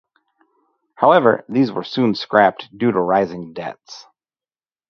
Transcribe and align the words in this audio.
However, 0.95 1.45
these 1.47 1.71
were 1.71 1.83
soon 1.83 2.15
scrapped 2.15 2.75
due 2.75 2.91
to 2.91 2.99
rising 2.99 3.53
debts. 3.53 4.07